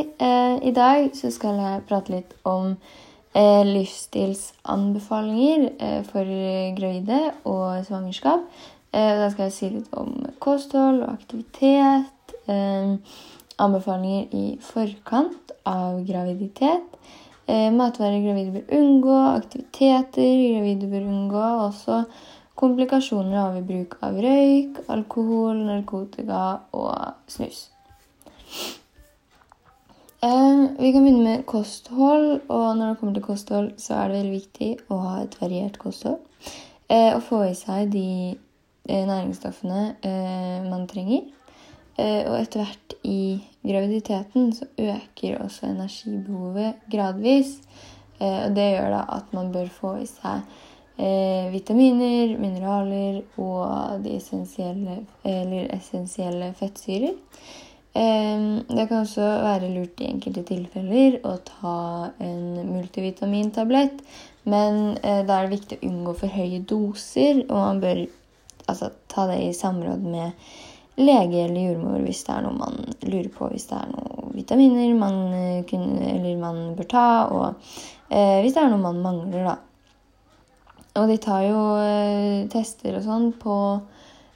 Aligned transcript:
Eh, 0.00 0.68
I 0.68 0.72
dag 0.76 1.10
så 1.16 1.30
skal 1.34 1.54
jeg 1.60 1.84
prate 1.88 2.12
litt 2.14 2.32
om 2.48 2.64
eh, 3.36 3.64
livsstilsanbefalinger 3.68 5.60
eh, 5.78 6.02
for 6.08 6.24
gravide 6.78 7.20
og 7.44 7.84
svangerskap. 7.88 8.40
Eh, 8.92 9.14
da 9.20 9.26
skal 9.32 9.44
jeg 9.48 9.56
si 9.56 9.66
litt 9.74 9.90
om 9.96 10.10
kosthold 10.42 10.98
og 11.04 11.12
aktivitet. 11.12 12.34
Eh, 12.50 12.88
anbefalinger 13.60 14.24
i 14.32 14.58
forkant 14.64 15.52
av 15.68 16.00
graviditet. 16.08 16.86
Eh, 17.46 17.70
matvarer 17.74 18.22
gravide 18.24 18.52
bør 18.56 18.66
unngå, 18.78 19.18
aktiviteter 19.36 20.32
gravide 20.54 20.86
bør 20.90 21.04
unngå. 21.12 21.46
Også 21.68 21.94
komplikasjoner 22.60 23.38
av 23.40 23.60
bruk 23.66 23.96
av 24.04 24.18
røyk, 24.20 24.82
alkohol, 24.92 25.56
narkotika 25.70 26.44
og 26.76 26.94
snus. 27.30 27.68
Eh, 30.22 30.66
vi 30.78 30.92
kan 30.92 31.04
begynne 31.04 31.24
med 31.24 31.46
kosthold. 31.46 32.40
og 32.48 32.76
Når 32.76 32.88
det 32.88 32.98
kommer 32.98 33.14
til 33.14 33.22
kosthold, 33.22 33.70
så 33.76 33.94
er 33.94 34.08
det 34.08 34.16
veldig 34.18 34.32
viktig 34.32 34.70
å 34.92 34.98
ha 35.00 35.12
et 35.22 35.36
variert 35.40 35.78
kosthold. 35.80 36.18
Eh, 36.90 37.14
og 37.14 37.22
få 37.24 37.38
i 37.46 37.54
seg 37.56 37.88
de 37.94 38.08
eh, 38.88 39.06
næringsstoffene 39.08 39.84
man 40.68 40.88
trenger. 40.90 41.22
Og 42.00 42.34
etter 42.38 42.62
hvert 42.62 42.94
i 43.04 43.42
graviditeten 43.60 44.52
så 44.56 44.64
øker 44.78 45.42
også 45.44 45.66
energibehovet 45.68 46.86
gradvis. 46.88 47.58
Og 48.20 48.54
det 48.56 48.70
gjør 48.70 48.88
da 48.94 49.02
at 49.18 49.34
man 49.36 49.50
bør 49.52 49.68
få 49.68 49.90
i 50.00 50.06
seg 50.08 50.40
vitaminer, 51.52 52.38
mineraler 52.40 53.20
og 53.36 54.00
de 54.04 54.16
essensielle, 54.16 55.02
essensielle 55.76 56.54
fettsyrer. 56.56 57.18
Det 57.92 58.84
kan 58.86 59.00
også 59.00 59.26
være 59.42 59.68
lurt 59.74 59.98
i 59.98 60.06
enkelte 60.12 60.44
tilfeller 60.46 61.16
å 61.26 61.32
ta 61.42 61.78
en 62.22 62.60
multivitamintablett. 62.68 64.04
Men 64.48 64.96
eh, 65.02 65.22
da 65.26 65.40
er 65.40 65.48
det 65.48 65.56
viktig 65.58 65.78
å 65.80 65.88
unngå 65.90 66.16
for 66.22 66.32
høye 66.32 66.62
doser, 66.64 67.42
og 67.48 67.56
man 67.56 67.80
bør 67.82 68.02
altså, 68.70 68.90
ta 69.10 69.26
det 69.30 69.40
i 69.44 69.56
samråd 69.56 70.04
med 70.06 70.50
lege 71.00 71.44
eller 71.46 71.70
jordmor 71.70 72.02
hvis 72.04 72.22
det 72.26 72.34
er 72.34 72.44
noe 72.44 72.56
man 72.56 72.78
lurer 73.04 73.30
på. 73.34 73.50
Hvis 73.52 73.68
det 73.70 73.78
er 73.78 73.92
noen 73.92 74.34
vitaminer 74.36 74.94
man, 74.98 75.18
eh, 75.36 75.64
kunne, 75.68 76.36
man 76.40 76.62
bør 76.78 76.90
ta, 76.90 77.08
og 77.28 77.48
eh, 78.08 78.40
hvis 78.44 78.56
det 78.56 78.64
er 78.64 78.72
noe 78.72 78.84
man 78.86 79.02
mangler, 79.04 79.50
da. 79.52 79.58
Og 81.00 81.06
de 81.06 81.20
tar 81.22 81.44
jo 81.46 81.60
eh, 81.78 82.46
tester 82.50 82.96
og 82.98 83.04
sånn 83.06 83.30
på 83.38 83.56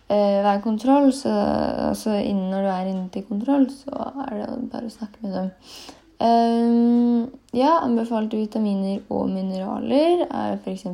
eh, 0.09 0.41
hver 0.45 0.61
kontroll. 0.65 1.13
Så 1.13 1.33
altså 1.89 2.17
innen 2.21 2.51
når 2.53 2.65
du 2.65 2.71
er 2.73 2.93
inne 2.93 3.09
til 3.13 3.27
kontroll, 3.29 3.69
så 3.73 4.09
er 4.29 4.41
det 4.41 4.49
bare 4.73 4.91
å 4.91 4.97
snakke 4.97 5.25
med 5.25 5.37
dem. 5.39 5.53
Um, 6.25 7.31
ja, 7.53 7.81
anbefalte 7.83 8.39
vitaminer 8.39 9.01
og 9.13 9.33
mineraler 9.33 10.23
er 10.29 10.55
f.eks. 10.61 10.87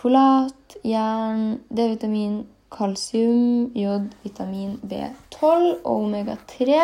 folat, 0.00 0.76
jern, 0.88 1.60
D-vitamin, 1.68 2.40
kalsium, 2.72 3.68
jod, 3.76 4.08
vitamin 4.24 4.78
B12 4.88 5.82
og 5.84 5.92
omega-3. 5.92 6.80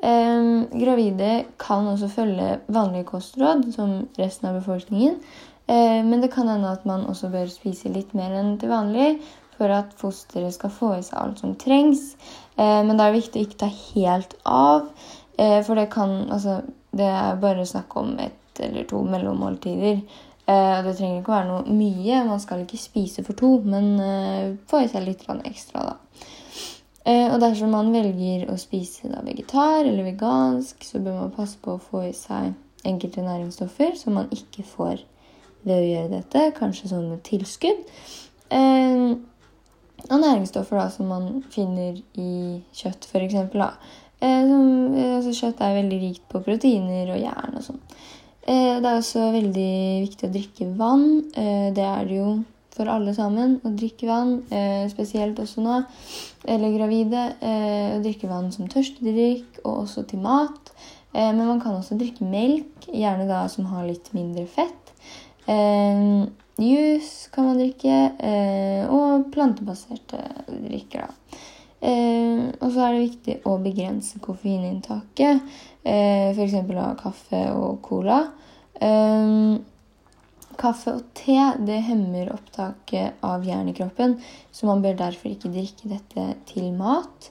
Um, 0.00 0.66
gravide 0.72 1.32
kan 1.60 1.88
også 1.88 2.08
følge 2.12 2.58
vanlige 2.68 3.08
kostråd 3.08 3.66
som 3.74 4.02
resten 4.20 4.50
av 4.50 4.60
befolkningen. 4.60 5.16
Men 5.70 6.18
det 6.18 6.32
kan 6.34 6.48
hende 6.50 6.66
at 6.66 6.82
man 6.82 7.04
også 7.06 7.28
bør 7.30 7.44
spise 7.46 7.92
litt 7.94 8.10
mer 8.18 8.32
enn 8.34 8.56
til 8.58 8.72
vanlig 8.72 9.20
for 9.60 9.72
at 9.76 9.92
fosteret 10.00 10.56
skal 10.56 10.72
få 10.72 10.94
i 10.96 11.04
seg 11.04 11.18
alt 11.20 11.42
som 11.42 11.56
trengs. 11.60 12.14
Eh, 12.56 12.80
men 12.86 12.96
det 12.96 13.06
er 13.06 13.16
viktig 13.18 13.40
å 13.40 13.46
ikke 13.46 13.60
ta 13.64 13.70
helt 13.70 14.36
av, 14.48 14.88
eh, 15.36 15.60
for 15.66 15.76
det 15.76 15.90
kan 15.92 16.30
Altså, 16.30 16.62
det 16.96 17.06
er 17.06 17.40
bare 17.40 17.66
snakk 17.66 17.96
om 17.96 18.18
ett 18.18 18.60
eller 18.60 18.84
to 18.84 19.02
mellommåltider. 19.04 20.00
Eh, 20.46 20.82
det 20.82 20.96
trenger 20.96 21.20
ikke 21.20 21.32
å 21.32 21.36
være 21.36 21.48
noe 21.48 21.76
mye. 21.76 22.24
Man 22.26 22.40
skal 22.40 22.64
ikke 22.64 22.80
spise 22.80 23.24
for 23.24 23.34
to, 23.38 23.60
men 23.64 24.58
få 24.66 24.82
i 24.82 24.88
seg 24.88 25.06
litt 25.06 25.24
ekstra, 25.44 25.84
da. 25.84 25.96
Og 27.10 27.40
dersom 27.40 27.70
man 27.70 27.92
velger 27.92 28.50
å 28.50 28.58
spise 28.58 29.08
da, 29.08 29.22
vegetar 29.22 29.86
eller 29.86 30.04
vegansk, 30.04 30.84
så 30.84 31.00
bør 31.00 31.16
man 31.16 31.30
passe 31.30 31.56
på 31.58 31.72
å 31.74 31.80
få 31.80 32.02
i 32.08 32.12
seg 32.12 32.52
enkelte 32.84 33.22
næringsstoffer 33.22 33.96
som 33.96 34.14
man 34.14 34.28
ikke 34.30 34.62
får 34.62 35.00
ved 35.62 35.76
å 35.76 35.88
gjøre 35.88 36.12
dette, 36.12 36.52
kanskje 36.58 36.88
som 36.88 37.08
med 37.08 37.22
tilskudd. 37.26 37.82
Og 40.08 40.20
næringsstoffer 40.22 40.78
da, 40.80 40.86
som 40.92 41.10
man 41.10 41.42
finner 41.52 41.98
i 42.18 42.30
kjøtt, 42.76 43.06
f.eks. 43.10 43.36
Eh, 44.20 44.46
som, 44.48 44.94
eh, 44.94 45.16
altså, 45.16 45.34
kjøtt 45.36 45.60
er 45.64 45.76
veldig 45.80 46.00
rikt 46.02 46.24
på 46.30 46.42
proteiner 46.44 47.12
og 47.14 47.20
jern 47.20 47.58
og 47.60 47.66
sånn. 47.66 47.82
Eh, 48.46 48.80
det 48.80 48.88
er 48.88 48.96
også 48.96 49.26
veldig 49.34 49.74
viktig 50.06 50.28
å 50.28 50.32
drikke 50.34 50.70
vann. 50.78 51.06
Eh, 51.36 51.68
det 51.76 51.84
er 51.84 52.08
det 52.08 52.18
jo 52.18 52.32
for 52.74 52.88
alle 52.88 53.12
sammen 53.16 53.58
å 53.66 53.72
drikke 53.76 54.08
vann, 54.08 54.36
eh, 54.50 54.88
spesielt 54.88 55.40
også 55.42 55.60
nå, 55.64 55.80
eller 56.48 56.76
gravide. 56.76 57.24
Eh, 57.40 57.98
å 57.98 58.02
drikke 58.04 58.30
vann 58.30 58.50
som 58.52 58.68
tørstedrikk 58.68 59.60
og 59.64 59.84
også 59.84 60.06
til 60.08 60.20
mat. 60.20 60.72
men 61.12 61.38
man 61.44 61.60
kan 61.60 61.74
også 61.74 61.98
drikke 61.98 62.22
melk, 62.22 62.86
gjerne 62.86 63.26
da 63.26 63.48
som 63.48 63.64
har 63.64 63.84
litt 63.84 64.12
mindre 64.14 64.46
fett. 64.46 64.92
Eh, 65.48 66.28
Juice 66.60 67.30
kan 67.32 67.48
man 67.48 67.58
drikke, 67.58 67.96
eh, 68.18 68.84
og 68.90 69.30
plantebaserte 69.32 70.20
drikker. 70.48 71.08
da. 71.08 71.38
Eh, 71.80 72.50
og 72.60 72.68
så 72.74 72.84
er 72.84 72.92
det 72.92 73.04
viktig 73.06 73.36
å 73.48 73.56
begrense 73.62 74.20
koffeininntaket, 74.20 75.40
eh, 75.82 76.28
f.eks. 76.34 76.54
av 76.76 76.98
kaffe 77.00 77.40
og 77.56 77.80
cola. 77.82 78.20
Eh, 78.74 79.56
kaffe 80.60 80.92
og 80.92 81.06
te 81.16 81.38
det 81.64 81.80
hemmer 81.86 82.34
opptaket 82.34 83.24
av 83.24 83.46
jern 83.48 83.70
i 83.72 83.76
kroppen, 83.76 84.18
så 84.52 84.68
man 84.68 84.82
bør 84.84 84.98
derfor 84.98 85.32
ikke 85.32 85.52
drikke 85.54 85.88
dette 85.88 86.26
til 86.52 86.72
mat. 86.76 87.30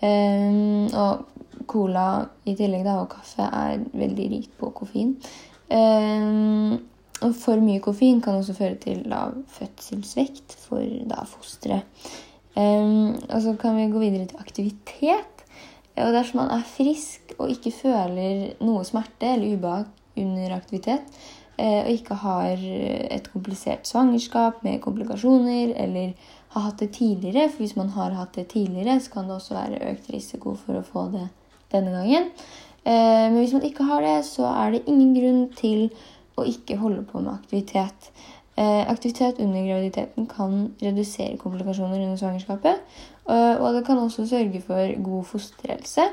Og 0.00 1.66
cola 1.68 2.04
i 2.48 2.54
tillegg 2.56 2.86
da, 2.86 3.00
og 3.02 3.10
kaffe 3.10 3.42
er 3.42 3.82
veldig 3.92 4.28
rikt 4.30 4.54
på 4.56 4.70
koffein. 4.72 5.16
Eh, 5.68 6.78
og 7.20 7.34
for 7.36 7.60
mye 7.60 7.82
koffein 7.84 8.20
kan 8.24 8.38
også 8.40 8.56
føre 8.56 8.78
til 8.80 9.02
lav 9.10 9.34
fødselsvekt 9.52 10.56
for 10.62 10.84
da 11.10 11.24
fosteret. 11.28 11.84
Um, 12.56 13.14
og 13.28 13.42
så 13.44 13.54
kan 13.60 13.76
vi 13.76 13.90
gå 13.92 14.00
videre 14.00 14.26
til 14.30 14.40
aktivitet. 14.40 15.44
Og 16.00 16.14
dersom 16.14 16.40
man 16.40 16.52
er 16.54 16.64
frisk 16.66 17.34
og 17.38 17.50
ikke 17.52 17.72
føler 17.74 18.54
noe 18.64 18.86
smerte 18.88 19.34
eller 19.34 19.56
ubehag 19.56 20.20
under 20.20 20.54
aktivitet, 20.56 21.18
uh, 21.60 21.82
og 21.84 21.90
ikke 21.92 22.16
har 22.22 22.64
et 23.12 23.28
komplisert 23.32 23.88
svangerskap 23.88 24.64
med 24.64 24.80
komplikasjoner 24.80 25.74
eller 25.76 26.14
har 26.54 26.64
hatt 26.66 26.80
det 26.82 26.90
tidligere, 26.96 27.50
for 27.50 27.62
hvis 27.62 27.76
man 27.76 27.92
har 27.94 28.16
hatt 28.16 28.34
det 28.34 28.48
tidligere, 28.54 28.96
så 29.00 29.12
kan 29.12 29.28
det 29.28 29.36
også 29.36 29.54
være 29.54 29.84
økt 29.92 30.08
risiko 30.10 30.56
for 30.58 30.80
å 30.80 30.86
få 30.86 31.04
det 31.12 31.28
denne 31.70 31.92
gangen. 31.94 32.32
Uh, 32.80 33.28
men 33.28 33.42
hvis 33.42 33.52
man 33.54 33.68
ikke 33.68 33.86
har 33.92 34.02
det, 34.02 34.16
så 34.26 34.48
er 34.48 34.72
det 34.74 34.86
ingen 34.88 35.12
grunn 35.14 35.44
til 35.60 35.90
og 36.40 36.48
ikke 36.48 36.78
holde 36.80 37.04
på 37.06 37.20
med 37.22 37.34
aktivitet. 37.36 38.10
Eh, 38.60 38.90
aktivitet 38.90 39.38
under 39.38 39.66
graviditeten 39.66 40.26
kan 40.26 40.74
redusere 40.82 41.36
komplikasjoner 41.40 42.02
under 42.02 42.16
svangerskapet. 42.16 42.82
Eh, 43.30 43.56
og 43.56 43.74
det 43.74 43.86
kan 43.86 43.98
også 43.98 44.26
sørge 44.28 44.60
for 44.60 45.02
god 45.02 45.24
fosterhelse 45.24 46.04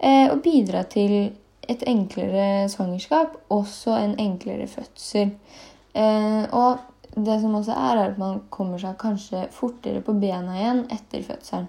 eh, 0.00 0.30
og 0.30 0.40
bidra 0.42 0.82
til 0.82 1.32
et 1.68 1.84
enklere 1.88 2.68
svangerskap, 2.68 3.36
også 3.48 3.96
en 3.96 4.18
enklere 4.20 4.66
fødsel. 4.68 5.30
Og 6.52 6.78
det 7.14 7.36
som 7.40 7.54
også 7.54 7.72
er, 7.72 7.96
er 7.96 8.10
at 8.10 8.18
man 8.18 8.42
kommer 8.50 8.78
seg 8.78 8.98
kanskje 9.00 9.46
fortere 9.54 10.02
på 10.04 10.12
bena 10.12 10.58
igjen 10.58 10.82
etter 10.92 11.22
fødselen. 11.24 11.68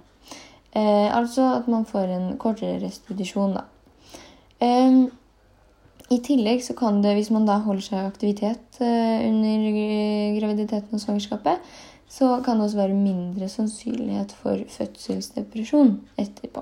altså 0.75 1.45
at 1.55 1.67
man 1.67 1.85
får 1.85 2.11
en 2.11 2.37
kortere 2.37 2.81
restitusjon, 2.83 3.55
da. 3.55 3.63
I 6.13 6.19
tillegg 6.21 6.61
så 6.63 6.75
kan 6.77 7.01
det, 7.01 7.15
hvis 7.17 7.31
man 7.33 7.47
da 7.47 7.57
holder 7.65 7.81
seg 7.81 7.97
i 7.97 8.09
aktivitet 8.09 8.79
eh, 8.83 9.25
under 9.25 9.65
graviditeten 10.37 10.93
og 10.93 11.01
svangerskapet, 11.01 11.63
så 12.09 12.37
kan 12.45 12.59
det 12.59 12.67
også 12.67 12.77
være 12.77 12.97
mindre 12.97 13.49
sannsynlighet 13.49 14.35
for 14.37 14.61
fødselsdepresjon 14.69 15.95
etterpå. 16.21 16.61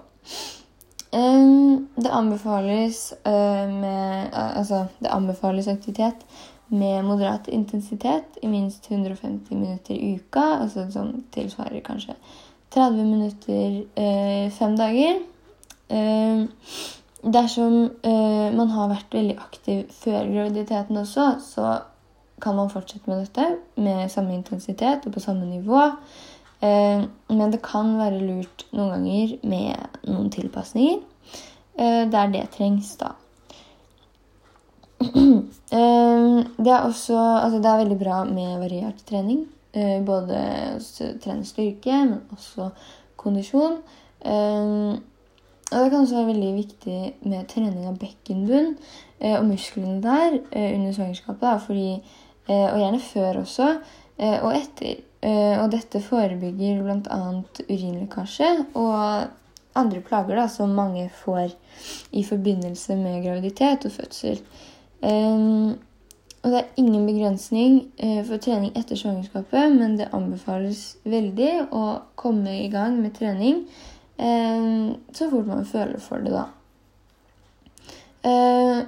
Ehm, 1.14 1.90
det 1.96 2.10
anbefales, 2.10 3.14
eh, 3.26 3.70
med, 3.70 4.30
altså, 4.34 4.86
det 5.00 5.12
anbefales 5.12 5.68
aktivitet 5.68 6.26
med 6.68 7.04
moderat 7.04 7.48
intensitet 7.48 8.40
i 8.42 8.48
minst 8.48 8.92
150 8.92 9.56
minutter 9.56 9.94
i 9.94 10.16
uka. 10.16 10.40
Altså 10.62 10.88
som 10.92 11.24
tilsvarer 11.32 11.82
kanskje 11.86 12.16
30 12.72 13.04
minutter 13.04 13.84
eh, 13.96 14.52
fem 14.52 14.78
dager. 14.78 15.20
Dersom 17.24 17.90
eh, 18.04 18.52
man 18.52 18.72
har 18.76 18.90
vært 18.92 19.16
veldig 19.16 19.38
aktiv 19.40 19.86
før 19.96 20.28
graviditeten 20.28 20.98
også, 21.00 21.28
så 21.40 21.68
kan 22.44 22.58
man 22.58 22.72
fortsette 22.72 23.08
med 23.08 23.22
dette 23.24 23.46
med 23.80 24.12
samme 24.12 24.36
intensitet 24.36 25.06
og 25.08 25.16
på 25.16 25.24
samme 25.24 25.48
nivå. 25.48 25.86
Eh, 26.60 27.06
men 27.32 27.54
det 27.54 27.62
kan 27.64 27.94
være 27.96 28.20
lurt 28.20 28.66
noen 28.76 28.92
ganger 28.98 29.38
med 29.48 30.00
noen 30.10 30.30
tilpasninger. 30.36 31.00
der 31.74 32.28
det 32.30 32.44
trengs, 32.54 32.92
da. 33.00 33.16
Det 36.64 36.70
er 36.70 36.84
også 36.86 37.18
altså 37.18 37.58
det 37.58 37.66
er 37.66 37.80
veldig 37.80 37.98
bra 37.98 38.20
med 38.30 38.60
variert 38.62 39.00
trening. 39.10 39.48
Både 40.06 40.38
å 40.78 41.08
trene 41.24 41.48
styrke, 41.50 41.96
men 42.06 42.20
også 42.36 42.70
kondisjon. 43.18 43.80
Og 45.74 45.80
det 45.80 45.90
kan 45.92 46.04
også 46.04 46.20
være 46.20 46.32
veldig 46.32 46.52
viktig 46.56 47.00
med 47.26 47.48
trening 47.50 47.88
av 47.90 47.98
bekkenbunn 48.02 48.76
og 49.24 49.46
musklene 49.48 50.02
der 50.04 50.36
under 50.52 50.92
svangerskapet. 50.94 51.64
Fordi, 51.66 51.88
og 52.48 52.78
gjerne 52.78 53.00
før 53.02 53.40
også, 53.42 53.70
og 54.20 54.50
etter. 54.54 55.00
Og 55.64 55.72
dette 55.72 56.02
forebygger 56.04 56.82
bl.a. 56.84 57.20
urinlekkasje 57.64 58.50
og 58.76 59.32
andre 59.76 60.02
plager 60.06 60.38
da, 60.38 60.48
som 60.50 60.76
mange 60.78 61.08
får 61.24 61.54
i 62.12 62.24
forbindelse 62.24 62.96
med 63.00 63.24
graviditet 63.26 63.86
og 63.86 63.92
fødsel. 63.92 64.40
Um, 65.02 65.74
og 66.44 66.52
det 66.52 66.60
er 66.60 66.78
ingen 66.78 67.06
begrensning 67.08 67.80
uh, 68.04 68.22
for 68.28 68.38
trening 68.38 68.76
etter 68.78 69.00
svangerskapet, 69.00 69.72
men 69.74 69.98
det 70.00 70.12
anbefales 70.14 70.98
veldig 71.08 71.54
å 71.72 71.86
komme 72.20 72.60
i 72.62 72.70
gang 72.72 73.00
med 73.02 73.16
trening 73.18 73.64
så 74.18 75.30
fort 75.32 75.48
man 75.50 75.66
føler 75.66 76.00
for 76.00 76.22
det, 76.24 76.32
da. 76.36 76.46
Uh, 78.24 78.86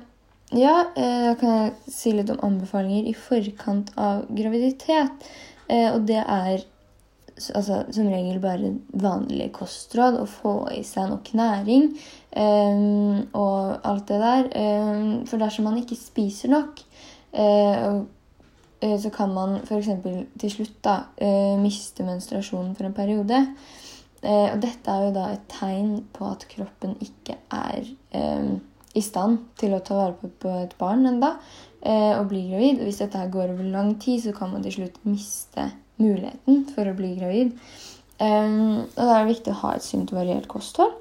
ja, 0.56 0.76
da 0.96 1.02
uh, 1.02 1.34
kan 1.40 1.50
jeg 1.52 1.74
si 1.92 2.14
litt 2.16 2.30
om 2.32 2.40
anbefalinger 2.46 3.10
i 3.10 3.18
forkant 3.18 3.92
av 4.00 4.24
graviditet. 4.32 5.28
Eh, 5.66 5.90
og 5.90 6.06
det 6.06 6.22
er 6.22 6.62
altså, 7.52 7.82
som 7.92 8.08
regel 8.08 8.38
bare 8.40 8.76
vanlig 8.94 9.50
kostråd. 9.58 10.20
Å 10.22 10.28
få 10.30 10.54
i 10.76 10.84
seg 10.88 11.10
nok 11.12 11.34
næring 11.36 11.90
og 12.36 13.88
alt 13.88 14.10
det 14.12 14.20
der. 14.20 14.50
For 15.26 15.42
dersom 15.42 15.66
man 15.70 15.80
ikke 15.80 15.98
spiser 15.98 16.52
nok, 16.52 16.84
så 19.02 19.12
kan 19.16 19.34
man 19.34 19.58
f.eks. 19.64 19.90
til 20.44 20.52
slutt 20.52 20.78
da, 20.86 20.98
miste 21.64 22.06
menstruasjonen 22.06 22.76
for 22.78 22.90
en 22.90 22.98
periode. 22.98 23.40
Uh, 24.26 24.56
og 24.56 24.62
dette 24.64 24.90
er 24.90 25.04
jo 25.06 25.16
da 25.16 25.28
et 25.36 25.44
tegn 25.52 26.00
på 26.16 26.26
at 26.32 26.48
kroppen 26.50 26.96
ikke 27.04 27.38
er 27.54 27.86
eh, 28.18 28.56
i 28.96 29.04
stand 29.04 29.42
til 29.60 29.76
å 29.76 29.82
ta 29.86 29.98
vare 29.98 30.16
på, 30.42 30.52
et 30.64 30.74
barn 30.80 31.06
ennå 31.06 31.32
eh, 31.84 32.14
og 32.16 32.30
bli 32.32 32.46
gravid. 32.50 32.80
Og 32.80 32.88
hvis 32.88 33.02
dette 33.04 33.20
her 33.20 33.34
går 33.34 33.52
over 33.54 33.68
lang 33.74 33.96
tid, 34.02 34.24
så 34.24 34.34
kan 34.36 34.54
man 34.54 34.64
til 34.66 34.78
slutt 34.80 35.02
miste 35.08 35.68
muligheten 36.02 36.64
for 36.74 36.90
å 36.90 36.96
bli 36.98 37.14
gravid. 37.20 37.54
Um, 38.16 38.86
og 38.96 39.02
Da 39.02 39.10
er 39.12 39.26
det 39.26 39.34
viktig 39.34 39.52
å 39.52 39.62
ha 39.66 39.74
et 39.76 39.84
sunt 39.84 40.14
og 40.14 40.22
variert 40.22 40.46
kosthold 40.48 40.94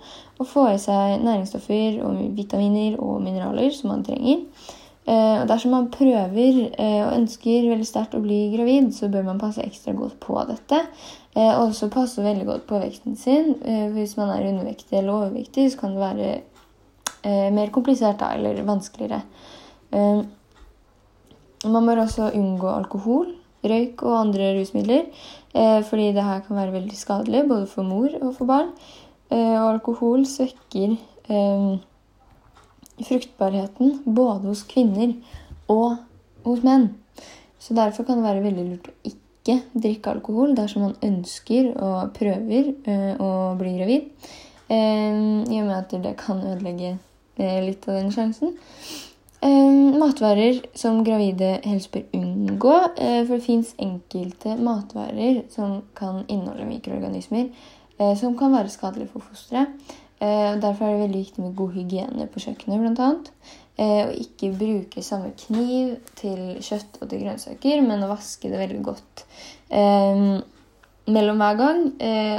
og 0.43 0.49
få 0.51 0.65
i 0.73 0.81
seg 0.83 1.21
næringsstoffer 1.23 2.01
og 2.03 2.25
vitaminer 2.35 2.97
og 2.99 3.21
mineraler 3.23 3.71
som 3.71 3.93
man 3.93 4.03
trenger. 4.07 4.43
Uh, 5.05 5.43
og 5.43 5.49
Dersom 5.51 5.75
man 5.77 5.91
prøver 5.93 6.61
uh, 6.79 7.03
og 7.09 7.17
ønsker 7.19 7.69
veldig 7.69 7.89
sterkt 7.89 8.17
å 8.17 8.23
bli 8.25 8.47
gravid, 8.55 8.89
så 8.97 9.11
bør 9.13 9.27
man 9.27 9.43
passe 9.43 9.65
ekstra 9.65 9.93
godt 9.97 10.17
på 10.23 10.39
dette. 10.49 10.81
Uh, 11.37 11.53
og 11.59 11.67
også 11.69 11.91
passe 11.93 12.25
veldig 12.25 12.47
godt 12.49 12.65
på 12.71 12.81
vekten 12.81 13.19
sin. 13.21 13.55
hvis 13.93 14.17
man 14.17 14.33
er 14.33 14.49
undervektig 14.49 14.99
eller 14.99 15.13
overvektig, 15.19 15.71
så 15.73 15.85
kan 15.85 15.97
det 15.97 16.05
være 16.05 16.33
mer 17.57 17.71
komplisert 17.73 18.21
eller 18.21 18.59
vanskeligere. 18.69 19.23
Man 21.65 21.87
bør 21.87 22.03
også 22.03 22.29
unngå 22.37 22.69
alkohol, 22.69 23.31
røyk 23.65 24.03
og 24.05 24.19
andre 24.19 24.51
rusmidler, 24.59 25.07
eh, 25.55 25.81
fordi 25.89 26.11
det 26.13 26.25
her 26.25 26.43
kan 26.45 26.57
være 26.57 26.73
veldig 26.73 26.97
skadelig 26.97 27.49
både 27.49 27.67
for 27.67 27.83
mor 27.83 28.09
og 28.21 28.35
for 28.37 28.45
barn. 28.45 28.69
Eh, 29.31 29.57
og 29.63 29.71
alkohol 29.73 30.27
svekker 30.29 30.97
eh, 31.31 31.79
fruktbarheten 33.03 34.01
både 34.05 34.51
hos 34.51 34.63
kvinner 34.71 35.17
og 35.73 35.99
hos 36.45 36.65
menn. 36.67 36.91
Så 37.59 37.75
derfor 37.75 38.07
kan 38.07 38.21
det 38.21 38.29
være 38.29 38.45
veldig 38.45 38.67
lurt 38.69 38.91
å 38.91 38.97
ikke 39.09 39.61
drikke 39.73 40.13
alkohol 40.13 40.55
dersom 40.57 40.87
man 40.87 40.99
ønsker 41.05 41.73
og 41.75 42.13
prøver 42.17 42.71
å 43.21 43.31
bli 43.61 43.73
gravid. 43.79 44.07
I 44.69 45.59
og 45.61 45.67
med 45.67 45.75
at 45.77 45.93
det 46.05 46.15
kan 46.21 46.41
ødelegge 46.41 46.95
litt 47.37 47.89
av 47.89 47.99
den 47.99 48.13
sjansen. 48.15 48.55
Eh, 49.45 49.99
matvarer 49.99 50.63
som 50.75 51.03
gravide 51.05 51.59
helst 51.65 51.91
bør 51.93 52.05
unngå. 52.17 52.77
Eh, 52.97 53.25
for 53.27 53.37
det 53.37 53.45
fins 53.45 53.75
enkelte 53.79 54.57
matvarer 54.57 55.43
som 55.53 55.83
kan 55.95 56.23
inneholde 56.29 56.65
mikroorganismer 56.65 57.51
eh, 57.99 58.15
som 58.17 58.39
kan 58.39 58.55
være 58.57 58.73
skadelige 58.73 59.13
for 59.13 59.27
fosteret. 59.27 59.69
Derfor 60.25 60.87
er 60.87 60.95
det 60.95 61.03
veldig 61.05 61.21
viktig 61.21 61.43
med 61.45 61.57
god 61.59 61.75
hygiene 61.75 62.27
på 62.33 62.41
kjøkkenet, 62.41 62.81
bl.a. 62.81 63.09
Og 63.85 64.13
ikke 64.23 64.53
bruke 64.57 65.03
samme 65.05 65.33
kniv 65.37 65.97
til 66.17 66.61
kjøtt 66.65 67.01
og 67.03 67.11
til 67.11 67.25
grønnsaker, 67.25 67.83
men 67.85 68.07
å 68.07 68.11
vaske 68.13 68.49
det 68.49 68.61
veldig 68.63 68.81
godt 68.87 69.25
mellom 71.11 71.43
hver 71.43 71.59
gang. 71.61 71.83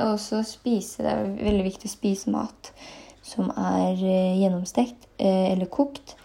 Og 0.02 0.14
også 0.16 0.42
spise 0.48 1.04
Det 1.04 1.12
er 1.12 1.34
veldig 1.44 1.68
viktig 1.68 1.92
å 1.92 1.96
spise 1.98 2.34
mat 2.34 2.72
som 3.26 3.52
er 3.52 4.00
gjennomstekt 4.00 5.10
eller 5.20 5.70
kokt. 5.70 6.16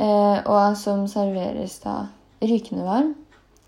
Eh, 0.00 0.38
og 0.48 0.76
som 0.80 1.04
serveres 1.10 1.80
da 1.84 2.06
rykende 2.40 2.86
varm. 2.86 3.14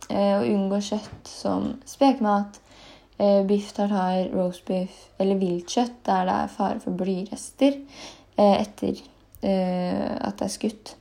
Eh, 0.08 0.38
og 0.38 0.48
unngå 0.48 0.80
kjøtt 0.84 1.28
som 1.28 1.74
spekemat, 1.88 2.58
eh, 3.18 3.42
biff 3.48 3.72
tartar, 3.76 4.28
roast 4.34 4.64
beef 4.68 5.08
eller 5.18 5.40
viltkjøtt 5.40 6.02
der 6.06 6.26
det 6.28 6.36
er 6.38 6.52
fare 6.56 6.80
for 6.82 6.96
blyrester 6.96 7.78
etter 8.32 8.96
at 9.42 10.38
det 10.38 10.46
er 10.46 10.50
skutt. 10.50 10.92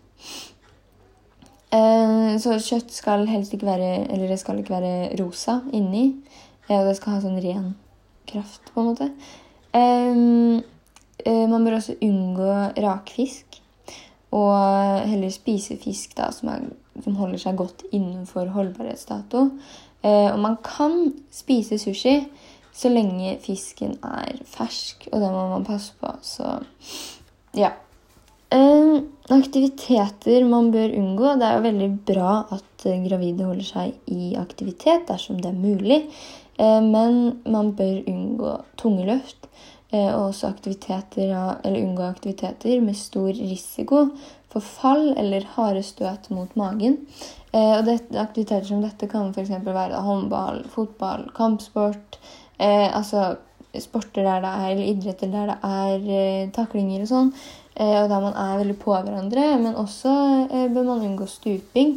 Så 1.71 2.55
kjøtt 2.65 2.91
skal 2.91 3.23
helst 3.29 3.53
ikke 3.53 3.69
være 3.69 3.91
Eller 4.11 4.27
det 4.27 4.39
skal 4.41 4.57
ikke 4.59 4.73
være 4.73 5.13
rosa 5.21 5.59
inni. 5.71 6.17
Og 6.67 6.89
det 6.89 6.97
skal 6.97 7.13
ha 7.13 7.21
sånn 7.23 7.39
ren 7.45 7.69
kraft, 8.27 8.73
på 8.73 8.81
en 8.81 8.89
måte. 8.89 9.07
Man 11.47 11.63
bør 11.63 11.77
også 11.77 11.95
unngå 12.01 12.51
rakfisk. 12.83 13.61
Og 14.31 15.07
heller 15.11 15.31
spise 15.33 15.75
fisk 15.79 16.15
da, 16.15 16.29
som, 16.31 16.49
er, 16.53 16.67
som 17.03 17.17
holder 17.19 17.41
seg 17.41 17.57
godt 17.59 17.83
innenfor 17.91 18.51
holdbarhetsdato. 18.55 19.49
Eh, 20.01 20.30
og 20.31 20.39
man 20.42 20.57
kan 20.65 21.13
spise 21.33 21.77
sushi 21.81 22.18
så 22.74 22.89
lenge 22.89 23.36
fisken 23.44 23.98
er 24.07 24.39
fersk, 24.48 25.09
og 25.12 25.21
det 25.21 25.31
må 25.33 25.48
man 25.51 25.65
passe 25.68 25.94
på. 26.00 26.12
Så 26.24 26.48
ja. 27.57 27.74
Eh, 28.51 28.95
aktiviteter 29.31 30.47
man 30.47 30.71
bør 30.73 30.95
unngå. 30.97 31.35
Det 31.40 31.47
er 31.47 31.57
jo 31.57 31.66
veldig 31.68 31.90
bra 32.07 32.33
at 32.57 32.87
eh, 32.87 33.04
gravide 33.06 33.47
holder 33.47 33.68
seg 33.68 34.11
i 34.11 34.33
aktivitet 34.40 35.06
dersom 35.11 35.42
det 35.42 35.52
er 35.52 35.59
mulig. 35.59 36.06
Men 36.61 37.40
man 37.49 37.71
bør 37.73 38.04
unngå 38.11 38.49
tunge 38.78 39.07
løft. 39.07 39.47
Og 39.92 40.28
også 40.28 40.52
aktiviteter, 40.52 41.31
eller 41.64 41.80
unngå 41.80 42.04
aktiviteter 42.06 42.83
med 42.83 42.99
stor 42.99 43.31
risiko 43.33 44.04
for 44.51 44.63
fall 44.63 45.13
eller 45.17 45.47
harde 45.55 45.83
støt 45.85 46.29
mot 46.33 46.51
magen. 46.59 46.99
Eh, 47.51 47.77
og 47.77 47.85
det, 47.87 47.99
aktiviteter 48.15 48.67
som 48.67 48.83
dette 48.83 49.07
kan 49.11 49.31
f.eks. 49.31 49.53
være 49.65 50.03
håndball, 50.05 50.63
fotball, 50.71 51.29
kampsport. 51.37 52.19
Eh, 52.59 52.87
altså 52.87 53.35
sporter 53.79 54.25
der 54.27 54.43
det 54.43 54.51
er, 54.51 54.69
eller 54.73 54.89
idretter 54.91 55.31
der 55.31 55.53
det 55.53 55.57
er 55.63 56.09
eh, 56.17 56.49
taklinger 56.55 57.05
og 57.05 57.11
sånn. 57.11 57.31
Eh, 57.75 57.97
og 58.01 58.09
der 58.11 58.25
man 58.25 58.35
er 58.35 58.59
veldig 58.59 58.77
på 58.81 58.95
hverandre. 58.95 59.47
Men 59.61 59.79
også 59.79 60.11
eh, 60.49 60.67
bør 60.73 60.91
man 60.91 61.07
unngå 61.07 61.27
stuping. 61.31 61.95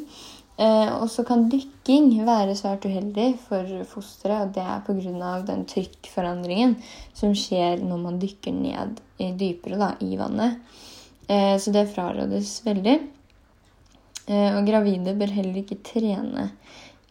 Eh, 0.54 0.90
og 0.94 1.08
så 1.10 1.24
kan 1.26 1.48
dykking 1.50 2.12
være 2.26 2.54
svært 2.58 2.86
uheldig 2.86 3.32
for 3.48 3.70
fosteret. 3.90 4.48
og 4.48 4.54
Det 4.54 4.62
er 4.62 4.84
pga. 4.86 5.42
den 5.46 5.66
trykkforandringen 5.66 6.76
som 7.14 7.34
skjer 7.34 7.82
når 7.82 8.02
man 8.06 8.20
dykker 8.22 8.54
ned 8.54 9.00
dypere 9.18 9.78
da, 9.78 9.94
i 10.00 10.16
vannet. 10.16 10.62
Eh, 11.28 11.56
så 11.58 11.72
det 11.72 11.88
frarådes 11.94 12.58
veldig. 12.66 12.98
Eh, 14.26 14.56
og 14.56 14.64
gravide 14.64 15.12
bør 15.20 15.32
heller 15.36 15.60
ikke 15.60 15.82
trene 15.84 16.48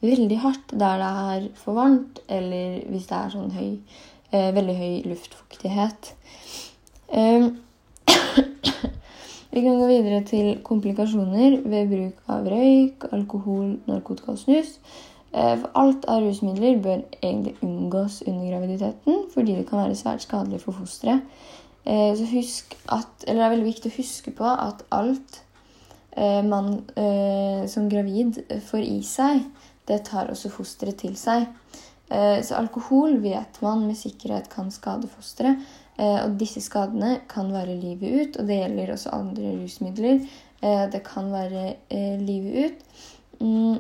veldig 0.03 0.38
hardt 0.43 0.74
der 0.74 0.98
det 1.00 1.10
er 1.10 1.43
for 1.60 1.77
varmt, 1.77 2.20
eller 2.27 2.79
hvis 2.89 3.05
det 3.10 3.20
er 3.20 3.34
sånn 3.34 3.53
høy, 3.53 3.70
eh, 4.32 4.50
veldig 4.55 4.75
høy 4.79 4.96
luftfuktighet. 5.12 6.13
Eh, 7.13 7.50
Vi 9.53 9.62
kan 9.62 9.77
gå 9.77 9.86
videre 9.86 10.24
til 10.25 10.55
komplikasjoner 10.65 11.60
ved 11.70 11.91
bruk 11.91 12.29
av 12.34 12.48
røyk, 12.50 13.05
alkohol, 13.13 13.75
narkotika 13.86 14.34
og 14.34 14.39
snus. 14.41 14.79
For 15.34 15.70
alt 15.77 16.08
av 16.10 16.22
rusmidler 16.25 16.79
bør 16.82 17.03
egentlig 17.20 17.53
unngås 17.65 18.20
under 18.25 18.50
graviditeten 18.50 19.24
fordi 19.34 19.55
det 19.58 19.67
kan 19.70 19.84
være 19.84 19.98
svært 19.98 20.25
skadelig 20.25 20.60
for 20.62 20.77
fosteret. 20.77 21.22
Eh, 21.84 22.12
så 22.16 22.28
husk 22.32 22.75
at, 22.88 23.25
eller 23.28 23.42
det 23.42 23.46
er 23.46 23.54
veldig 23.56 23.70
viktig 23.70 23.92
å 23.92 23.98
huske 23.98 24.34
på 24.36 24.48
at 24.48 24.86
alt 24.96 25.42
eh, 26.16 26.42
man 26.46 26.75
som 27.70 27.90
gravid 27.92 28.40
får 28.70 28.84
i 28.86 29.00
seg, 29.08 29.44
det 29.90 30.04
tar 30.08 30.32
også 30.32 30.52
fosteret 30.54 31.02
til 31.04 31.16
seg. 31.20 31.50
Så 32.13 32.54
alkohol 32.60 33.16
vet 33.24 33.56
man 33.63 33.88
med 33.88 33.98
sikkerhet 33.98 34.46
kan 34.52 34.68
skade 34.72 35.08
fosteret. 35.10 35.63
Og 35.98 36.36
disse 36.38 36.62
skadene 36.62 37.16
kan 37.32 37.50
vare 37.56 37.74
livet 37.80 38.12
ut, 38.13 38.38
og 38.38 38.52
det 38.52 38.60
gjelder 38.60 38.92
også 38.94 39.16
andre 39.16 39.54
rusmidler. 39.58 40.20
Det 40.94 41.02
kan 41.08 41.32
være 41.34 41.63
livet 42.22 42.68
ut. 42.68 43.02
Mm, 43.42 43.80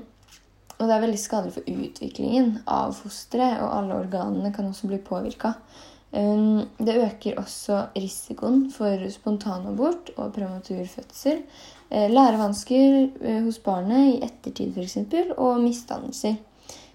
og 0.73 0.89
det 0.89 0.95
er 0.95 1.03
veldig 1.05 1.21
skadelig 1.21 1.53
for 1.55 1.69
utviklingen 1.69 2.49
av 2.67 2.95
fosteret, 2.97 3.61
og 3.61 3.75
alle 3.77 3.99
organene 4.03 4.51
kan 4.55 4.67
også 4.67 4.89
bli 4.89 4.99
påvirka. 5.05 5.53
Um, 6.13 6.69
det 6.77 6.95
øker 7.01 7.39
også 7.41 7.79
risikoen 7.95 8.67
for 8.71 9.09
spontanabort 9.09 10.11
og 10.17 10.33
prematur 10.33 10.85
fødsel. 10.85 11.41
Eh, 11.89 12.09
lærevansker 12.11 13.07
eh, 13.21 13.43
hos 13.43 13.57
barnet 13.59 14.11
i 14.11 14.19
ettertid 14.25 14.77
f.eks. 14.77 14.97
og 15.37 15.61
misdannelser. 15.61 16.35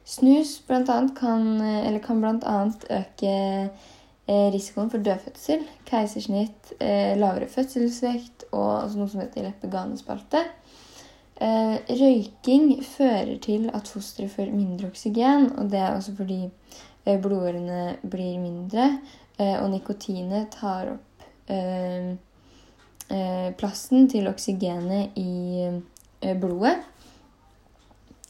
Snus 0.05 0.61
blant 0.67 0.89
annet 0.89 1.17
kan, 1.19 1.61
eller 1.61 1.99
kan 1.99 2.21
bl.a. 2.23 2.61
øke 2.99 3.71
risikoen 4.29 4.91
for 4.91 4.99
dødfødsel, 5.05 5.67
keisersnitt, 5.89 6.73
lavere 6.81 7.49
fødselsvekt 7.49 8.47
og 8.53 8.83
altså 8.83 8.99
noe 8.99 9.13
som 9.13 9.21
heter 9.21 9.45
leppeganespalte. 9.45 10.43
Eh, 11.41 11.77
røyking 11.89 12.81
fører 12.83 13.37
til 13.39 13.69
at 13.75 13.87
fosteret 13.87 14.33
får 14.33 14.49
mindre 14.51 14.89
oksygen, 14.89 15.53
og 15.59 15.71
det 15.71 15.79
er 15.79 15.95
også 15.95 16.17
fordi 16.19 16.39
eh, 16.49 16.88
blodårene 17.05 17.99
blir 18.03 18.39
mindre, 18.43 18.99
eh, 19.39 19.57
og 19.63 19.71
nikotinet 19.73 20.51
tar 20.55 20.93
opp 20.95 21.27
eh, 21.51 22.13
eh, 23.09 23.49
plassen 23.59 24.09
til 24.11 24.29
oksygenet 24.31 25.19
i 25.21 25.67
eh, 25.69 26.37
blodet. 26.39 26.79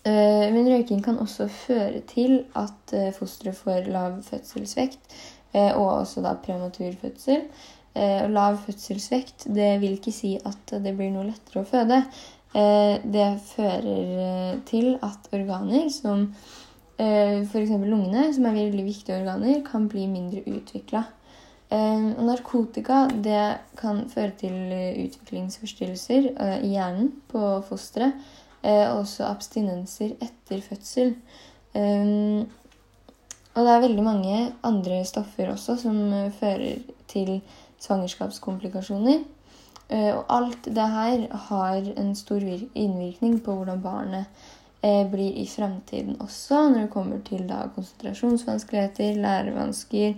Men 0.09 0.65
røyking 0.65 1.03
kan 1.05 1.19
også 1.21 1.45
føre 1.53 1.99
til 2.09 2.39
at 2.57 2.93
fosteret 3.13 3.59
får 3.59 3.91
lav 3.93 4.15
fødselsvekt, 4.25 5.03
og 5.53 5.83
også 5.85 6.23
da 6.25 6.33
prematur 6.41 6.95
fødsel. 7.03 7.43
Lav 8.33 8.57
fødselsvekt 8.63 9.49
det 9.53 9.67
vil 9.83 9.99
ikke 9.99 10.15
si 10.15 10.31
at 10.39 10.73
det 10.81 10.95
blir 10.97 11.11
noe 11.13 11.27
lettere 11.29 11.61
å 11.61 11.69
føde. 11.69 11.99
Eh, 12.57 12.97
det 13.05 13.27
fører 13.45 14.13
eh, 14.25 14.61
til 14.65 14.95
at 15.05 15.29
organer 15.37 15.91
som 15.93 16.23
eh, 16.25 16.68
f.eks. 16.99 17.71
lungene, 17.87 18.27
som 18.35 18.49
er 18.49 18.57
veldig 18.59 18.85
viktige 18.87 19.21
organer, 19.21 19.61
kan 19.67 19.87
bli 19.91 20.07
mindre 20.11 20.43
utvikla. 20.51 21.05
Narkotika 21.71 23.05
det 23.13 23.59
kan 23.79 24.01
føre 24.11 24.33
til 24.41 24.57
utviklingsforstyrrelser 25.05 26.31
i 26.65 26.73
hjernen 26.73 27.13
på 27.31 27.43
fosteret. 27.69 28.17
Og 28.65 29.05
også 29.05 29.29
abstinenser 29.29 30.17
etter 30.25 30.65
fødsel. 30.65 31.13
Og 33.55 33.67
det 33.67 33.75
er 33.75 33.85
veldig 33.85 34.05
mange 34.07 34.41
andre 34.67 35.05
stoffer 35.07 35.53
også 35.53 35.77
som 35.85 36.01
fører 36.41 36.83
til 37.11 37.37
svangerskapskomplikasjoner. 37.83 39.23
Eh, 39.89 40.13
og 40.13 40.25
alt 40.29 40.65
det 40.65 40.89
her 40.93 41.25
har 41.49 41.77
en 41.97 42.15
stor 42.17 42.45
innvirkning 42.45 43.39
på 43.45 43.55
hvordan 43.57 43.81
barnet 43.83 44.27
eh, 44.27 44.49
blir 44.83 45.35
i 45.43 45.47
fremtiden 45.51 46.21
også, 46.23 46.69
når 46.69 46.81
det 46.81 46.91
kommer 46.93 47.19
til 47.27 47.49
da 47.49 47.65
konsentrasjonsvanskeligheter, 47.75 49.17
lærevansker 49.19 50.15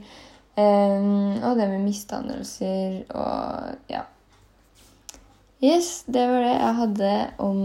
um, 0.61 1.39
og 1.41 1.57
det 1.57 1.69
med 1.71 1.85
misdannelser 1.87 3.03
og 3.09 3.91
ja. 3.91 4.03
Yes, 5.65 6.05
det 6.09 6.29
var 6.29 6.41
det 6.45 6.53
jeg 6.53 6.75
hadde 6.77 7.15
om 7.39 7.59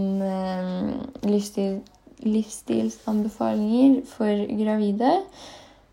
livsstil, 1.24 1.78
livsstilsanbefalinger 2.18 4.02
for 4.08 4.42
gravide. 4.64 5.12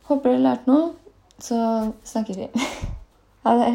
Håper 0.10 0.34
dere 0.34 0.44
lærte 0.44 0.68
noe. 0.72 0.90
Så 1.40 1.58
snakkes 2.04 2.38
vi. 2.38 2.50
ha 3.46 3.56
det. 3.60 3.72